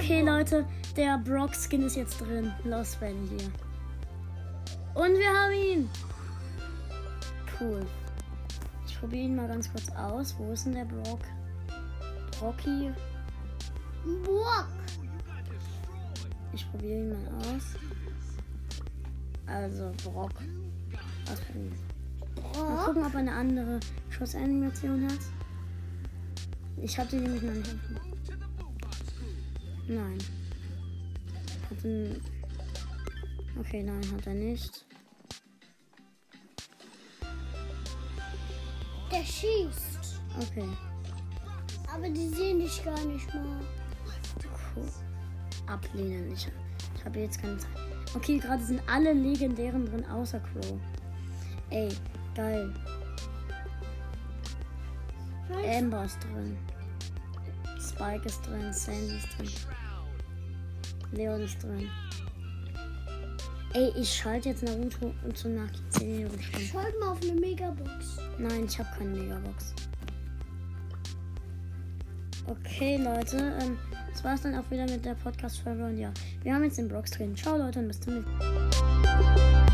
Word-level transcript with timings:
Okay, 0.00 0.22
Leute, 0.22 0.64
der 0.96 1.18
Brock-Skin 1.18 1.82
ist 1.82 1.96
jetzt 1.96 2.20
drin. 2.20 2.52
Los, 2.62 2.94
Ben 3.00 3.16
hier. 3.28 3.50
Und 4.94 5.18
wir 5.18 5.28
haben 5.28 5.52
ihn. 5.52 5.90
Cool. 7.58 7.84
Ich 8.86 8.98
probiere 9.00 9.24
ihn 9.24 9.34
mal 9.34 9.48
ganz 9.48 9.68
kurz 9.70 9.90
aus. 9.90 10.36
Wo 10.38 10.52
ist 10.52 10.66
denn 10.66 10.74
der 10.74 10.84
Brock? 10.84 11.18
Brocky. 12.38 12.92
Burg. 14.24 14.68
Ich 16.52 16.70
probiere 16.70 17.00
ihn 17.00 17.08
mal 17.10 17.34
aus. 17.38 17.74
Also, 19.46 19.92
Brock. 20.04 20.32
Ausprobieren. 21.30 21.76
Mal 22.54 22.84
gucken, 22.84 23.04
ob 23.04 23.14
er 23.14 23.18
eine 23.18 23.32
andere 23.32 23.80
Schussanimation 24.10 25.06
hat. 25.06 25.18
Ich 26.80 26.96
habe 26.96 27.08
die 27.10 27.16
nämlich 27.16 27.42
noch 27.42 27.52
nicht. 27.52 27.76
Nein. 29.88 30.18
Hat 31.70 31.84
ein 31.84 32.20
okay, 33.58 33.82
nein, 33.82 34.02
hat 34.12 34.26
er 34.26 34.34
nicht. 34.34 34.84
Der 39.10 39.24
schießt. 39.24 40.20
Okay, 40.38 40.68
Aber 41.92 42.08
die 42.10 42.28
sehen 42.28 42.60
dich 42.60 42.84
gar 42.84 43.02
nicht 43.06 43.32
mal. 43.34 43.60
cool. 44.76 44.86
Ablehnen. 45.66 46.32
Ich, 46.32 46.48
ich 46.94 47.04
habe 47.04 47.20
jetzt 47.20 47.40
keine 47.40 47.56
Zeit. 47.56 47.70
Okay, 48.14 48.38
gerade 48.38 48.62
sind 48.62 48.80
alle 48.86 49.12
legendären 49.12 49.86
drin, 49.86 50.04
außer 50.06 50.40
Crow. 50.40 50.78
Ey, 51.70 51.88
geil. 52.34 52.72
Amber 55.50 56.04
ist 56.04 56.18
drin. 56.22 56.56
Spike 57.98 58.26
ist 58.26 58.46
drin. 58.46 58.72
Sandy 58.72 59.16
ist 59.16 59.28
drin. 59.36 59.50
Leon 61.12 61.40
ist 61.40 61.60
drin. 61.62 61.90
Ey, 63.74 63.92
ich 63.96 64.14
schalte 64.14 64.50
jetzt 64.50 64.62
Naruto 64.62 65.12
und 65.24 65.36
zum 65.36 65.56
nach 65.56 65.70
10 65.90 66.16
Minuten 66.16 66.40
Stand. 66.40 66.64
Schalt 66.64 67.00
mal 67.00 67.10
auf 67.10 67.22
eine 67.22 67.32
Megabox. 67.32 68.18
Nein, 68.38 68.66
ich 68.66 68.78
habe 68.78 68.88
keine 68.96 69.10
Megabox. 69.10 69.74
Okay, 72.46 72.98
Leute. 72.98 73.36
Ähm, 73.60 73.76
das 74.12 74.22
war's 74.22 74.42
dann 74.42 74.54
auch 74.54 74.70
wieder 74.70 74.84
mit 74.84 75.04
der 75.04 75.14
Podcast-Folge. 75.14 75.84
Und 75.84 75.98
ja, 75.98 76.12
wir 76.44 76.54
haben 76.54 76.64
jetzt 76.64 76.78
den 76.78 76.88
Brox 76.88 77.10
drin. 77.10 77.36
Ciao, 77.36 77.58
Leute, 77.58 77.80
und 77.80 77.88
bis 77.88 78.00
zum 78.00 78.14
nächsten 78.14 78.38
Mal. 78.38 79.67